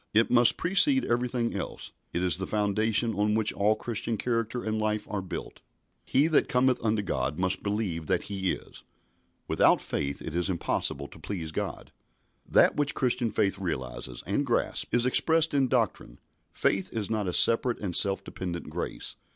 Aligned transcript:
It 0.15 0.31
must 0.31 0.57
precede 0.57 1.05
everything 1.05 1.53
else. 1.53 1.91
It 2.11 2.23
is 2.23 2.37
the 2.39 2.47
foundation 2.47 3.13
on 3.13 3.35
which 3.35 3.53
all 3.53 3.75
Christian 3.75 4.17
character 4.17 4.63
and 4.63 4.79
life 4.79 5.07
are 5.07 5.21
built. 5.21 5.61
"He 6.03 6.25
that 6.25 6.49
cometh 6.49 6.83
unto 6.83 7.03
God 7.03 7.37
must 7.37 7.61
believe 7.61 8.07
that 8.07 8.23
he 8.23 8.51
is." 8.53 8.83
"Without 9.47 9.79
faith 9.79 10.19
it 10.19 10.33
is 10.33 10.49
impossible 10.49 11.07
to 11.07 11.19
please 11.19 11.51
God." 11.51 11.91
That 12.49 12.75
which 12.75 12.95
Christian 12.95 13.29
faith 13.29 13.59
realises 13.59 14.23
and 14.25 14.43
grasps 14.43 14.87
is 14.91 15.05
expressed 15.05 15.53
in 15.53 15.67
doctrine. 15.67 16.17
Faith 16.51 16.91
is 16.91 17.11
not 17.11 17.27
a 17.27 17.31
separate 17.33 17.79
and 17.79 17.95
self 17.95 18.23
dependent 18.23 18.71
grace. 18.71 19.17